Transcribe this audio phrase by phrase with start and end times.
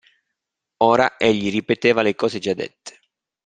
[0.77, 3.01] Ora egli ripeteva le cose già dette.